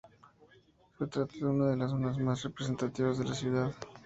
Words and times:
Se 0.97 1.05
trata 1.05 1.37
de 1.37 1.45
una 1.45 1.67
de 1.69 1.77
las 1.77 1.91
zonas 1.91 2.17
más 2.17 2.41
representativas 2.43 3.19
de 3.19 3.25
la 3.25 3.35
ciudad. 3.35 3.71